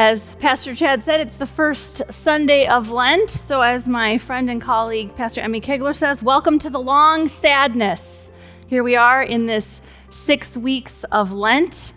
[0.00, 3.28] As Pastor Chad said, it's the first Sunday of Lent.
[3.28, 8.30] So, as my friend and colleague, Pastor Emmy Kegler says, welcome to the long sadness.
[8.66, 11.92] Here we are in this six weeks of Lent.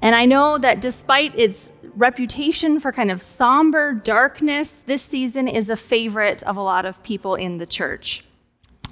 [0.00, 5.68] And I know that despite its reputation for kind of somber darkness, this season is
[5.68, 8.24] a favorite of a lot of people in the church.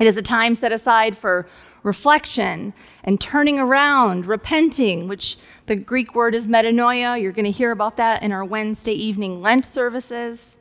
[0.01, 1.47] It is a time set aside for
[1.83, 2.73] reflection
[3.05, 5.37] and turning around, repenting, which
[5.67, 7.21] the Greek word is metanoia.
[7.21, 10.57] You're going to hear about that in our Wednesday evening Lent services.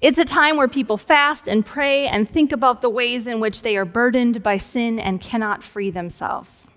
[0.00, 3.62] It's a time where people fast and pray and think about the ways in which
[3.62, 6.68] they are burdened by sin and cannot free themselves.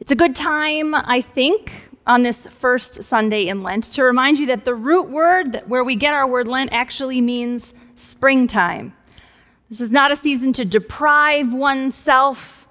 [0.00, 4.46] It's a good time, I think, on this first Sunday in Lent to remind you
[4.46, 8.92] that the root word where we get our word Lent actually means springtime.
[9.74, 12.68] This is not a season to deprive oneself,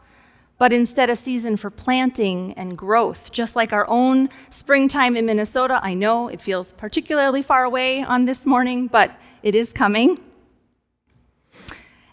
[0.58, 3.30] but instead a season for planting and growth.
[3.34, 8.24] Just like our own springtime in Minnesota, I know it feels particularly far away on
[8.24, 10.18] this morning, but it is coming.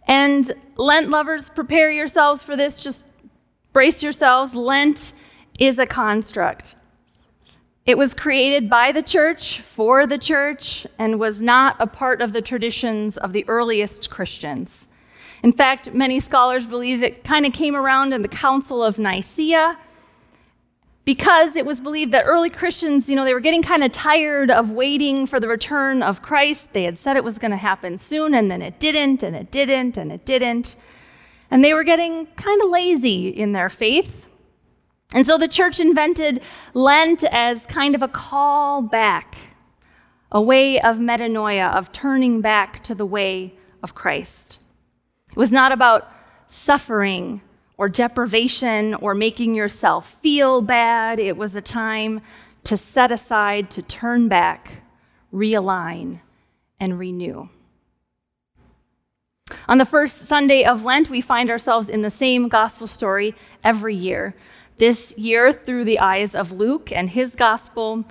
[0.08, 2.83] And Lent lovers, prepare yourselves for this.
[2.83, 3.06] Just
[3.72, 4.56] brace yourselves.
[4.56, 5.12] Lent
[5.61, 6.74] is a construct.
[7.86, 12.33] It was created by the church, for the church, and was not a part of
[12.33, 14.86] the traditions of the earliest Christians.
[15.42, 19.78] In fact, many scholars believe it kind of came around in the Council of Nicaea
[21.06, 24.51] because it was believed that early Christians, you know, they were getting kind of tired
[24.51, 26.75] of waiting for the return of Christ.
[26.75, 29.51] They had said it was going to happen soon, and then it didn't, and it
[29.51, 30.77] didn't, and it didn't.
[31.51, 34.27] And they were getting kind of lazy in their faith.
[35.12, 36.41] And so the church invented
[36.72, 39.36] Lent as kind of a call back,
[40.30, 44.61] a way of metanoia, of turning back to the way of Christ.
[45.30, 46.08] It was not about
[46.46, 47.40] suffering
[47.77, 51.18] or deprivation or making yourself feel bad.
[51.18, 52.20] It was a time
[52.64, 54.83] to set aside, to turn back,
[55.33, 56.20] realign,
[56.79, 57.48] and renew.
[59.68, 63.94] On the first Sunday of Lent, we find ourselves in the same gospel story every
[63.94, 64.34] year
[64.80, 68.02] this year through the eyes of Luke and his gospel,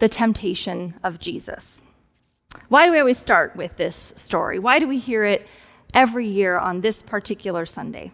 [0.00, 1.80] the temptation of Jesus.
[2.68, 4.58] Why do we always start with this story?
[4.58, 5.48] Why do we hear it
[5.94, 8.12] every year on this particular Sunday?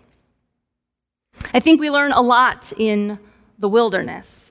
[1.53, 3.19] I think we learn a lot in
[3.59, 4.51] the wilderness.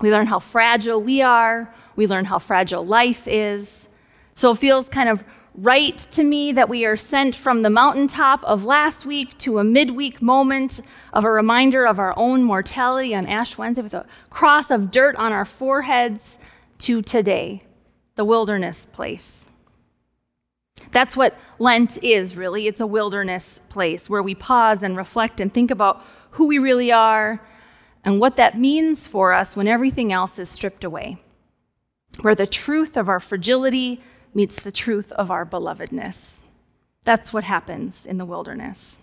[0.00, 3.88] We learn how fragile we are, we learn how fragile life is.
[4.36, 5.24] So it feels kind of
[5.60, 9.64] right to me that we are sent from the mountaintop of last week to a
[9.64, 10.80] midweek moment
[11.12, 15.16] of a reminder of our own mortality on Ash Wednesday with a cross of dirt
[15.16, 16.38] on our foreheads
[16.78, 17.60] to today,
[18.14, 19.46] the wilderness place.
[20.92, 22.68] That's what Lent is, really.
[22.68, 26.92] It's a wilderness place where we pause and reflect and think about who we really
[26.92, 27.44] are
[28.04, 31.16] and what that means for us when everything else is stripped away,
[32.20, 34.00] where the truth of our fragility,
[34.34, 36.44] meets the truth of our belovedness.
[37.04, 39.00] That's what happens in the wilderness.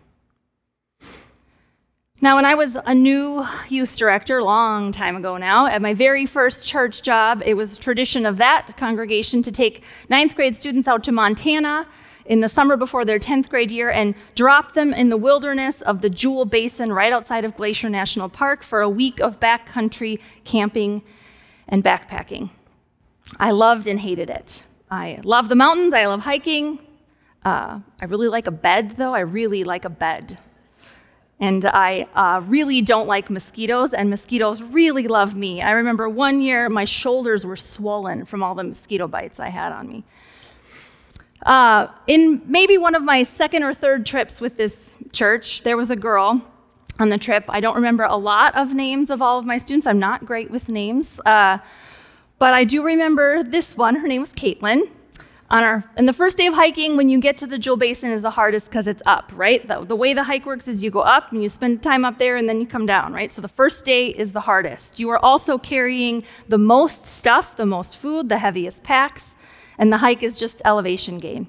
[2.22, 6.25] Now, when I was a new youth director, long time ago now, at my very
[6.25, 11.03] first church job, it was tradition of that congregation to take ninth grade students out
[11.03, 11.85] to Montana
[12.25, 16.02] in the summer before their 10th grade year and drop them in the wilderness of
[16.02, 21.03] the Jewel Basin right outside of Glacier National Park for a week of backcountry camping
[21.68, 22.50] and backpacking.
[23.40, 24.64] I loved and hated it.
[24.90, 25.94] I love the mountains.
[25.94, 26.79] I love hiking.
[27.44, 29.13] Uh, I really like a bed, though.
[29.13, 30.38] I really like a bed.
[31.40, 35.62] And I uh, really don't like mosquitoes, and mosquitoes really love me.
[35.62, 39.73] I remember one year my shoulders were swollen from all the mosquito bites I had
[39.73, 40.03] on me.
[41.46, 45.91] Uh, in maybe one of my second or third trips with this church, there was
[45.91, 46.41] a girl
[47.00, 47.44] on the trip.
[47.50, 49.85] I don't remember a lot of names of all of my students.
[49.85, 51.20] I'm not great with names.
[51.26, 51.58] Uh,
[52.37, 53.96] but I do remember this one.
[53.96, 54.90] Her name was Caitlin.
[55.52, 58.11] On our, and the first day of hiking, when you get to the Jewel Basin,
[58.11, 59.66] is the hardest because it's up, right?
[59.67, 62.17] The, the way the hike works is you go up and you spend time up
[62.17, 63.32] there and then you come down, right?
[63.32, 64.99] So the first day is the hardest.
[64.99, 69.35] You are also carrying the most stuff, the most food, the heaviest packs,
[69.78, 71.47] and the hike is just elevation gain.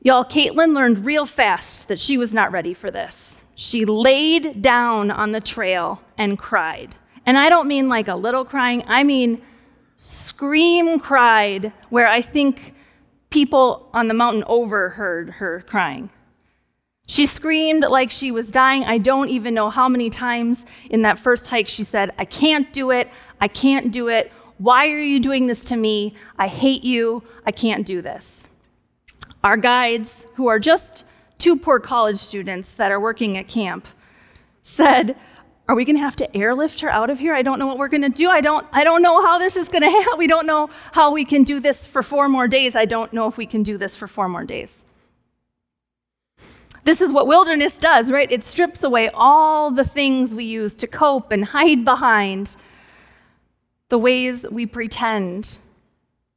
[0.00, 3.40] Y'all, Caitlin learned real fast that she was not ready for this.
[3.56, 6.96] She laid down on the trail and cried.
[7.28, 9.42] And I don't mean like a little crying, I mean
[9.98, 12.72] scream cried, where I think
[13.28, 16.08] people on the mountain overheard her crying.
[17.06, 18.84] She screamed like she was dying.
[18.84, 22.72] I don't even know how many times in that first hike she said, I can't
[22.72, 23.10] do it.
[23.42, 24.32] I can't do it.
[24.56, 26.14] Why are you doing this to me?
[26.38, 27.22] I hate you.
[27.44, 28.46] I can't do this.
[29.44, 31.04] Our guides, who are just
[31.36, 33.86] two poor college students that are working at camp,
[34.62, 35.14] said,
[35.68, 37.34] are we going to have to airlift her out of here?
[37.34, 38.30] I don't know what we're going to do.
[38.30, 40.18] I don't, I don't know how this is going to happen.
[40.18, 42.74] We don't know how we can do this for four more days.
[42.74, 44.84] I don't know if we can do this for four more days.
[46.84, 48.32] This is what wilderness does, right?
[48.32, 52.56] It strips away all the things we use to cope and hide behind,
[53.90, 55.58] the ways we pretend.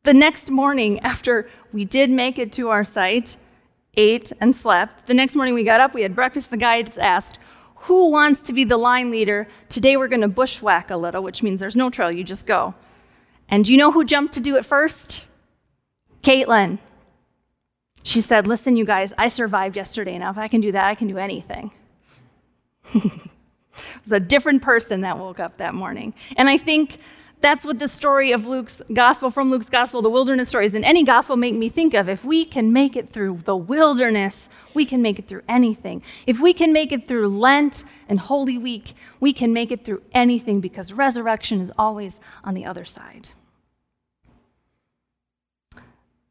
[0.03, 3.37] The next morning, after we did make it to our site,
[3.93, 6.49] ate and slept, the next morning we got up, we had breakfast.
[6.49, 7.39] The guides asked,
[7.81, 9.47] who wants to be the line leader?
[9.69, 12.75] Today we're going to bushwhack a little, which means there's no trail, you just go.
[13.49, 15.23] And do you know who jumped to do it first?
[16.21, 16.79] Caitlin.
[18.03, 20.17] She said, Listen, you guys, I survived yesterday.
[20.17, 21.71] Now, if I can do that, I can do anything.
[22.93, 23.11] it
[24.03, 26.13] was a different person that woke up that morning.
[26.37, 26.99] And I think
[27.41, 31.03] that's what the story of Luke's gospel, from Luke's gospel, the wilderness stories, and any
[31.03, 32.07] gospel make me think of.
[32.07, 36.03] If we can make it through the wilderness, we can make it through anything.
[36.27, 40.03] If we can make it through Lent and Holy Week, we can make it through
[40.13, 43.29] anything because resurrection is always on the other side.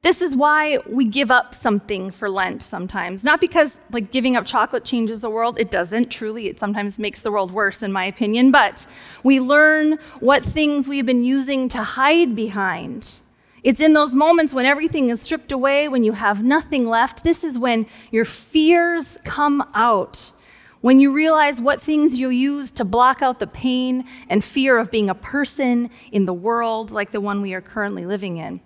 [0.02, 3.23] This is why we give up something for Lent sometimes.
[3.23, 6.11] Not because like giving up chocolate changes the world, it doesn't.
[6.11, 8.87] Truly, it sometimes makes the world worse in my opinion, but
[9.25, 13.20] we learn what things we've been using to hide behind.
[13.62, 17.23] It's in those moments when everything is stripped away, when you have nothing left.
[17.23, 20.32] This is when your fears come out.
[20.81, 24.91] When you realize what things you use to block out the pain and fear of
[24.91, 28.62] being a person in the world like the one we are currently living in.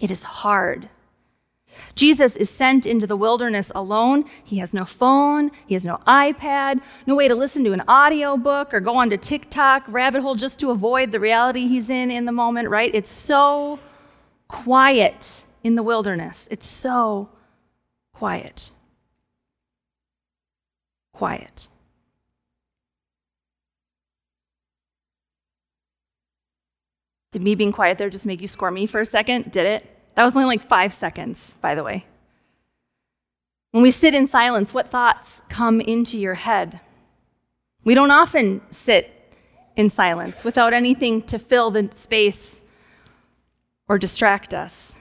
[0.00, 0.88] It is hard.
[1.94, 4.24] Jesus is sent into the wilderness alone.
[4.42, 8.36] He has no phone, he has no iPad, no way to listen to an audio
[8.36, 12.24] book or go onto TikTok rabbit hole just to avoid the reality he's in in
[12.24, 12.92] the moment, right?
[12.94, 13.78] It's so
[14.48, 16.48] quiet in the wilderness.
[16.50, 17.28] It's so
[18.12, 18.72] quiet.
[21.12, 21.68] Quiet.
[27.32, 29.52] Did me being quiet there just make you score me for a second?
[29.52, 29.86] Did it?
[30.14, 32.04] That was only like five seconds, by the way.
[33.70, 36.80] When we sit in silence, what thoughts come into your head?
[37.84, 39.14] We don't often sit
[39.76, 42.60] in silence without anything to fill the space
[43.88, 44.98] or distract us.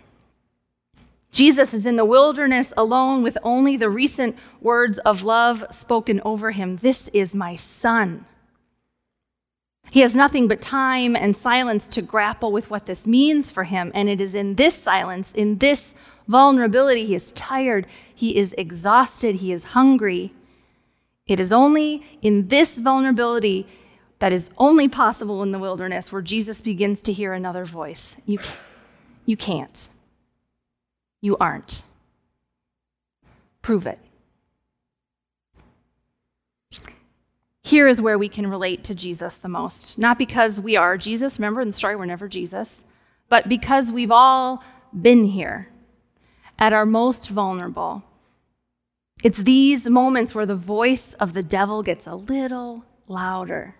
[1.32, 6.52] Jesus is in the wilderness alone with only the recent words of love spoken over
[6.52, 8.26] him This is my son.
[9.92, 13.92] He has nothing but time and silence to grapple with what this means for him.
[13.96, 15.96] And it is in this silence, in this
[16.28, 20.34] vulnerability, he is tired, he is exhausted, he is hungry.
[21.26, 23.68] It is only in this vulnerability
[24.20, 28.16] that is only possible in the wilderness where Jesus begins to hear another voice.
[28.26, 28.40] You,
[29.26, 29.90] you can't.
[31.22, 31.84] You aren't.
[33.62, 34.00] Prove it.
[37.70, 39.96] Here is where we can relate to Jesus the most.
[40.00, 42.84] Not because we are Jesus, remember in the story, we're never Jesus,
[43.30, 45.68] but because we've all been here
[46.58, 48.02] at our most vulnerable.
[49.24, 53.76] It's these moments where the voice of the devil gets a little louder.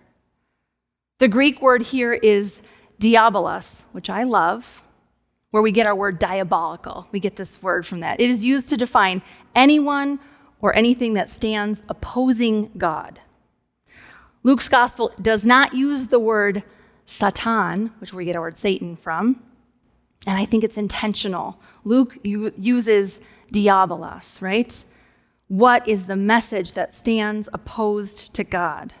[1.18, 2.62] The Greek word here is
[3.00, 4.84] diabolos, which I love,
[5.50, 7.08] where we get our word diabolical.
[7.10, 8.20] We get this word from that.
[8.20, 9.20] It is used to define
[9.56, 10.20] anyone
[10.60, 13.18] or anything that stands opposing God.
[14.42, 16.62] Luke's gospel does not use the word
[17.04, 19.42] Satan, which we get our word Satan from,
[20.26, 21.58] and I think it's intentional.
[21.84, 23.20] Luke uses
[23.52, 24.84] diabolos, right?
[25.48, 28.94] What is the message that stands opposed to God?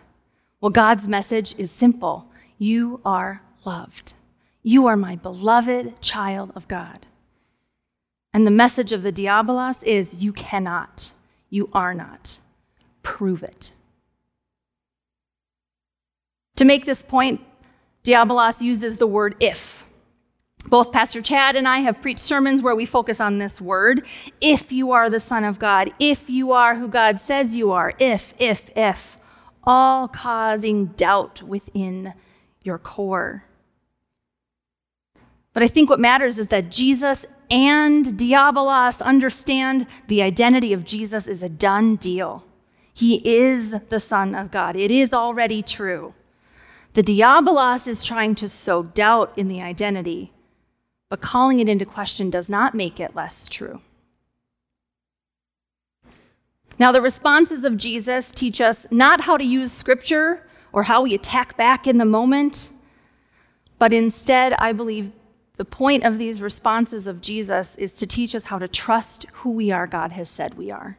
[0.60, 2.26] Well, God's message is simple
[2.58, 4.14] you are loved.
[4.62, 7.06] You are my beloved child of God.
[8.34, 11.12] And the message of the diabolos is you cannot,
[11.48, 12.38] you are not.
[13.02, 13.72] Prove it.
[16.60, 17.40] To make this point,
[18.04, 19.82] Diabolos uses the word if.
[20.66, 24.06] Both Pastor Chad and I have preached sermons where we focus on this word.
[24.42, 27.94] If you are the Son of God, if you are who God says you are,
[27.98, 29.16] if, if, if,
[29.64, 32.12] all causing doubt within
[32.62, 33.44] your core.
[35.54, 41.26] But I think what matters is that Jesus and Diabolos understand the identity of Jesus
[41.26, 42.44] is a done deal.
[42.92, 46.12] He is the Son of God, it is already true.
[46.94, 50.32] The diabolos is trying to sow doubt in the identity,
[51.08, 53.80] but calling it into question does not make it less true.
[56.80, 61.14] Now, the responses of Jesus teach us not how to use scripture or how we
[61.14, 62.70] attack back in the moment,
[63.78, 65.12] but instead, I believe
[65.56, 69.52] the point of these responses of Jesus is to teach us how to trust who
[69.52, 70.96] we are, God has said we are,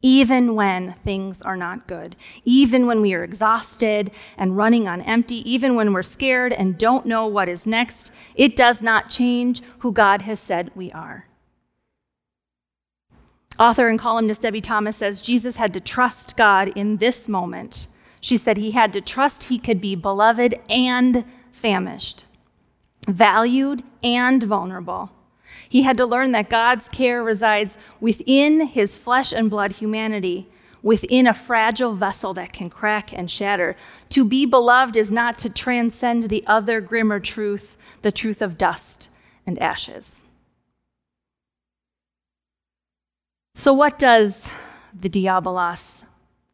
[0.00, 2.14] even when things are not good,
[2.44, 7.04] even when we are exhausted and running on empty, even when we're scared and don't
[7.04, 11.26] know what is next, it does not change who God has said we are.
[13.58, 17.88] Author and columnist Debie Thomas says Jesus had to trust God in this moment.
[18.20, 22.24] She said he had to trust he could be beloved and famished,
[23.08, 25.10] valued and vulnerable.
[25.68, 30.48] He had to learn that God's care resides within his flesh and blood humanity,
[30.82, 33.76] within a fragile vessel that can crack and shatter.
[34.10, 39.08] To be beloved is not to transcend the other grimmer truth, the truth of dust
[39.46, 40.16] and ashes.
[43.54, 44.48] So, what does
[44.98, 46.04] the diabolos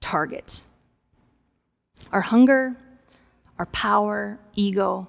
[0.00, 0.62] target?
[2.12, 2.76] Our hunger,
[3.58, 5.08] our power, ego,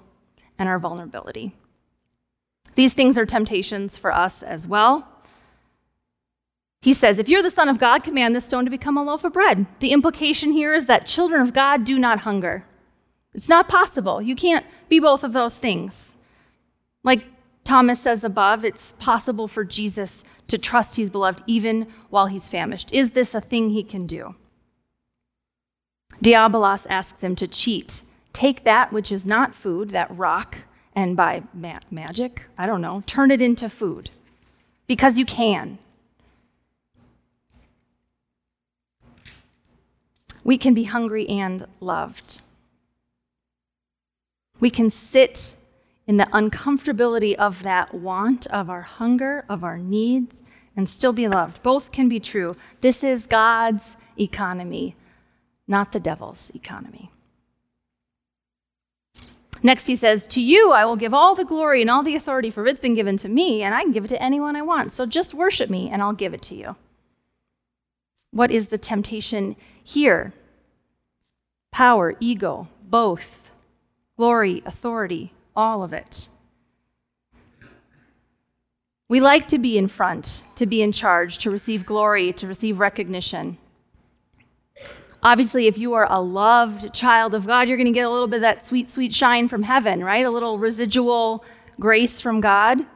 [0.58, 1.54] and our vulnerability.
[2.76, 5.08] These things are temptations for us as well.
[6.82, 9.24] He says, If you're the Son of God, command this stone to become a loaf
[9.24, 9.66] of bread.
[9.80, 12.64] The implication here is that children of God do not hunger.
[13.34, 14.22] It's not possible.
[14.22, 16.16] You can't be both of those things.
[17.02, 17.24] Like
[17.64, 22.92] Thomas says above, it's possible for Jesus to trust he's beloved even while he's famished.
[22.92, 24.36] Is this a thing he can do?
[26.22, 28.02] Diabolos asks them to cheat.
[28.32, 30.58] Take that which is not food, that rock,
[30.96, 34.10] and by ma- magic, I don't know, turn it into food
[34.86, 35.78] because you can.
[40.42, 42.40] We can be hungry and loved.
[44.58, 45.54] We can sit
[46.06, 50.44] in the uncomfortability of that want, of our hunger, of our needs,
[50.76, 51.62] and still be loved.
[51.62, 52.56] Both can be true.
[52.80, 54.94] This is God's economy,
[55.66, 57.10] not the devil's economy.
[59.62, 62.50] Next, he says, To you I will give all the glory and all the authority,
[62.50, 64.92] for it's been given to me, and I can give it to anyone I want.
[64.92, 66.76] So just worship me, and I'll give it to you.
[68.30, 70.34] What is the temptation here?
[71.72, 73.50] Power, ego, both,
[74.16, 76.28] glory, authority, all of it.
[79.08, 82.80] We like to be in front, to be in charge, to receive glory, to receive
[82.80, 83.56] recognition.
[85.26, 88.28] Obviously, if you are a loved child of God, you're going to get a little
[88.28, 90.24] bit of that sweet, sweet shine from heaven, right?
[90.24, 91.44] A little residual
[91.80, 92.86] grace from God.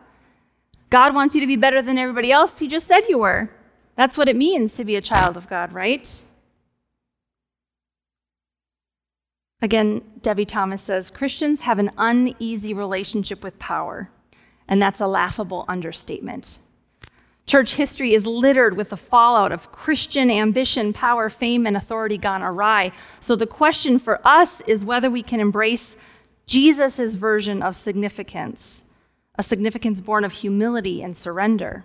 [0.91, 2.61] God wants you to be better than everybody else.
[2.61, 3.51] He just said you were.
[3.97, 6.23] That's what it means to be a child of God, right?
[9.61, 14.09] Again, Debie Thomas says Christians have an uneasy relationship with power,
[14.69, 16.61] and that's a laughable understatement.
[17.47, 22.43] Church history is littered with the fallout of Christian ambition, power, fame, and authority gone
[22.43, 22.93] awry.
[23.19, 25.97] So the question for us is whether we can embrace
[26.47, 28.85] Jesus' version of significance,
[29.37, 31.85] a significance born of humility and surrender.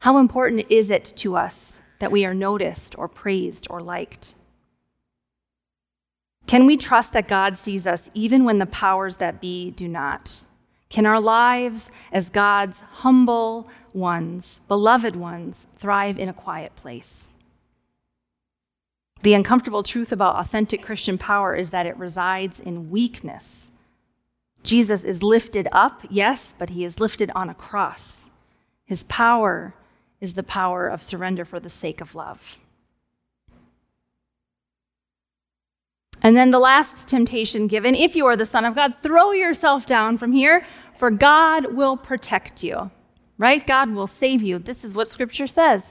[0.00, 4.34] How important is it to us that we are noticed or praised or liked?
[6.46, 10.42] Can we trust that God sees us even when the powers that be do not?
[10.90, 17.30] Can our lives as God's humble ones, beloved ones, thrive in a quiet place?
[19.22, 23.70] The uncomfortable truth about authentic Christian power is that it resides in weakness.
[24.62, 28.30] Jesus is lifted up, yes, but he is lifted on a cross.
[28.84, 29.74] His power
[30.20, 32.58] is the power of surrender for the sake of love.
[36.22, 39.86] And then the last temptation given if you are the Son of God, throw yourself
[39.86, 40.64] down from here,
[40.96, 42.90] for God will protect you.
[43.36, 43.64] Right?
[43.64, 44.58] God will save you.
[44.58, 45.84] This is what Scripture says.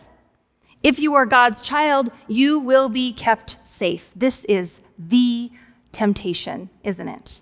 [0.84, 4.12] If you are God's child, you will be kept safe.
[4.15, 5.50] This is the
[5.91, 7.41] temptation, isn't it?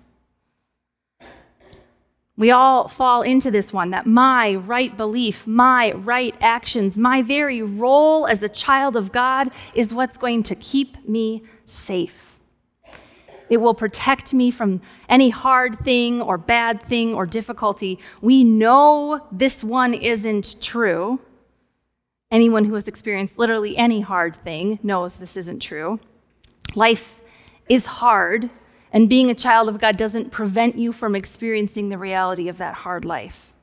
[2.38, 7.62] We all fall into this one that my right belief, my right actions, my very
[7.62, 12.35] role as a child of God is what's going to keep me safe.
[13.50, 18.00] It will protect me from any hard thing or bad thing or difficulty.
[18.22, 21.20] We know this one isn't true.
[22.32, 26.00] Anyone who has experienced literally any hard thing knows this isn't true.
[26.74, 27.22] Life
[27.70, 28.50] is hard,
[28.92, 32.74] and being a child of God doesn't prevent you from experiencing the reality of that
[32.74, 33.54] hard life.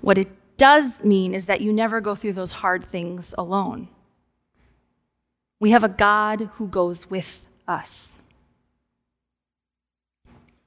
[0.00, 3.88] What it does mean is that you never go through those hard things alone.
[5.60, 8.18] We have a God who goes with us.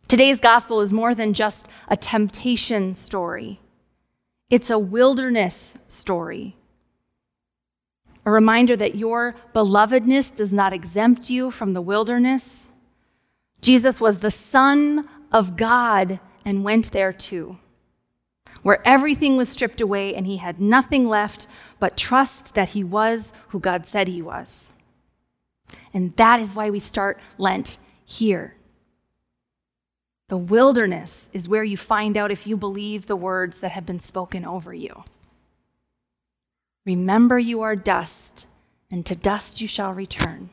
[0.08, 3.60] Today's gospel is more than just a temptation story,
[4.50, 6.56] it's a wilderness story.
[8.26, 12.68] A reminder that your belovedness does not exempt you from the wilderness.
[13.62, 17.58] Jesus was the Son of God and went there too
[18.68, 21.48] where everything was stripped away and he had nothing left
[21.80, 24.72] but trust that he was who God said he was.
[25.94, 28.56] And that is why we start Lent here.
[30.30, 34.00] The wilderness is where you find out if you believe the words that have been
[34.00, 35.04] spoken over you.
[36.86, 38.46] Remember, you are dust,
[38.92, 40.50] and to dust you shall return.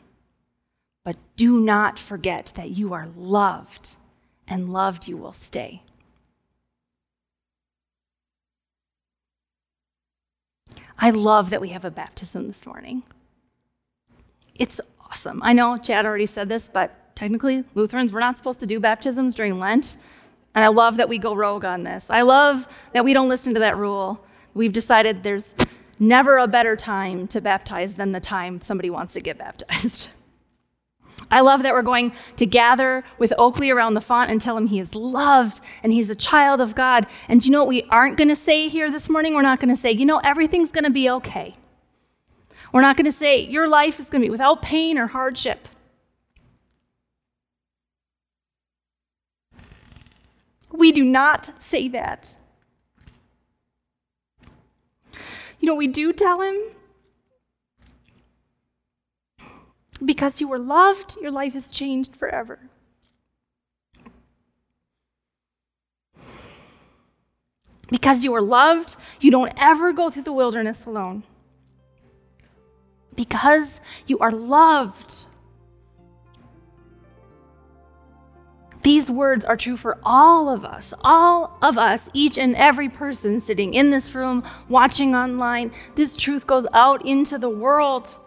[1.04, 3.96] But do not forget that you are loved,
[4.46, 5.82] and loved you will stay.
[10.98, 13.02] I love that we have a baptism this morning.
[14.54, 14.80] It's
[15.14, 15.40] awesome.
[15.44, 19.32] I know Chad already said this, but technically, Lutherans, we're not supposed to do baptisms
[19.32, 19.96] during Lent.
[20.56, 22.10] And I love that we go rogue on this.
[22.10, 24.18] I love that we don't listen to that rule.
[24.54, 25.54] We've decided there's
[26.00, 30.08] never a better time to baptize than the time somebody wants to get baptized.
[31.30, 34.66] I love that we're going to gather with Oakley around the font and tell him
[34.66, 37.06] he is loved and he's a child of God.
[37.28, 39.34] And do you know what we aren't going to say here this morning?
[39.34, 41.54] We're not going to say, you know, everything's going to be okay.
[42.74, 45.68] We're not going to say, your life is going to be without pain or hardship.
[50.72, 52.34] We do not say that.
[55.60, 56.56] You know, we do tell him
[60.04, 62.58] because you were loved, your life is changed forever.
[67.88, 71.22] Because you were loved, you don't ever go through the wilderness alone.
[73.14, 75.26] Because you are loved.
[78.84, 83.40] These words are true for all of us, all of us, each and every person
[83.40, 85.72] sitting in this room, watching online.
[85.94, 88.18] This truth goes out into the world.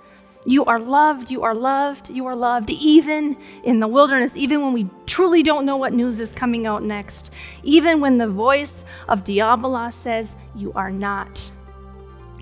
[0.48, 4.74] You are loved, you are loved, you are loved, even in the wilderness, even when
[4.74, 7.31] we truly don't know what news is coming out next,
[7.62, 11.51] even when the voice of Diabolos says, You are not.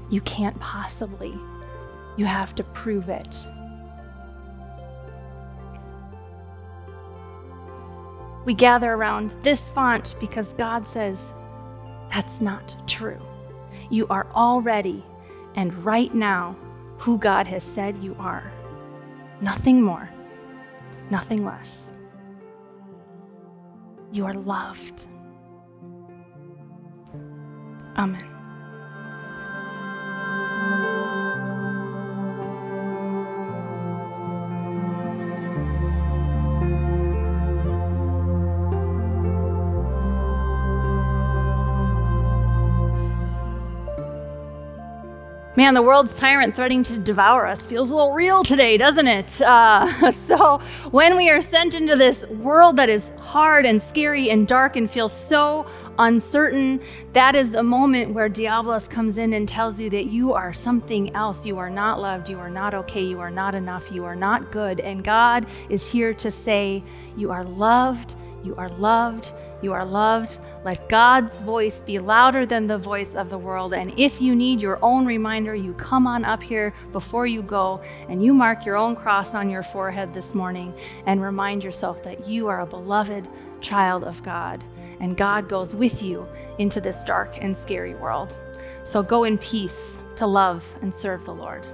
[0.10, 1.38] You can't possibly.
[2.17, 3.47] You have to prove it.
[8.45, 11.34] We gather around this font because God says,
[12.12, 13.17] That's not true.
[13.89, 15.04] You are already
[15.56, 16.56] and right now
[16.97, 18.51] who God has said you are.
[19.41, 20.10] Nothing more,
[21.10, 21.91] nothing less.
[24.12, 25.08] You are loved.
[27.97, 28.35] Amen.
[45.58, 49.41] Man, the world's tyrant threatening to devour us feels a little real today, doesn't it?
[49.56, 50.60] Uh, so,
[50.91, 54.89] when we are sent into this world that is hard and scary and dark and
[54.89, 55.65] feels so
[55.98, 56.82] uncertain,
[57.13, 61.15] that is the moment where Diabolos comes in and tells you that you are something
[61.15, 61.46] else.
[61.46, 62.28] You are not loved.
[62.28, 63.04] You are not okay.
[63.04, 63.91] You are not enough.
[63.91, 64.80] You are not good.
[64.82, 66.84] And God is here to say,
[67.15, 68.15] You are loved.
[68.46, 69.34] You are loved.
[69.62, 70.38] You are loved.
[70.64, 73.74] Let God's voice be louder than the voice of the world.
[73.74, 77.82] And if you need your own reminder, you come on up here before you go
[78.08, 80.74] and you mark your own cross on your forehead this morning
[81.08, 83.28] and remind yourself that you are a beloved
[83.62, 84.64] child of God.
[85.00, 86.28] And God goes with you
[86.60, 88.38] into this dark and scary world.
[88.84, 91.66] So go in peace to love and serve the Lord.